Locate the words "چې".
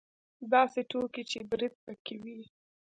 1.31-1.39